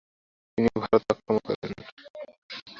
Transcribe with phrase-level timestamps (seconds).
[0.53, 1.71] তিনি ভারত আক্রমণ করেন।